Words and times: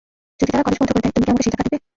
যদি 0.39 0.49
তারা 0.51 0.65
কলেজ 0.65 0.77
বন্ধ 0.79 0.91
করে 0.95 1.01
দেয়, 1.03 1.13
তুমি 1.15 1.25
কি 1.25 1.29
আমাকে 1.31 1.43
সেই 1.45 1.53
টাকা 1.53 1.63
দেবে? 1.71 1.77